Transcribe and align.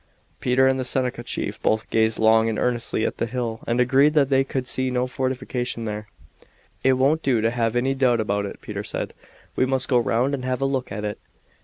Peter 0.39 0.65
and 0.67 0.79
the 0.79 0.83
Seneca 0.83 1.21
chief 1.21 1.61
both 1.61 1.87
gazed 1.91 2.17
long 2.17 2.49
and 2.49 2.57
earnestly 2.57 3.05
at 3.05 3.17
the 3.17 3.27
hill 3.27 3.59
and 3.67 3.79
agreed 3.79 4.15
that 4.15 4.29
they 4.31 4.43
could 4.43 4.67
see 4.67 4.89
no 4.89 5.05
fortification 5.05 5.85
there. 5.85 6.07
"It 6.83 6.93
won't 6.93 7.21
do 7.21 7.39
to 7.39 7.51
have 7.51 7.75
any 7.75 7.93
doubt 7.93 8.19
about 8.19 8.47
it," 8.47 8.59
Peter 8.63 8.83
said. 8.83 9.13
"We 9.55 9.67
must 9.67 9.87
go 9.87 9.99
round 9.99 10.33
and 10.33 10.43
have 10.43 10.59
a 10.59 10.65
look 10.65 10.91
at 10.91 11.05
it." 11.05 11.19